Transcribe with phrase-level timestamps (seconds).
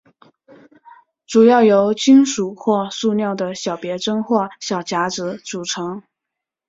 [1.27, 6.01] 主要由金属或塑料的小别针或小夹子组成。